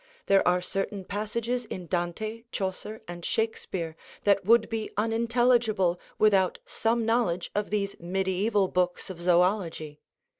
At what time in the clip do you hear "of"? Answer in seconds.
7.53-7.69, 9.11-9.19